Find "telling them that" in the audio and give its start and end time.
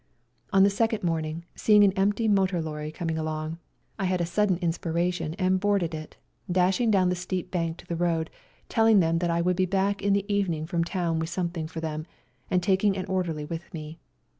8.67-9.29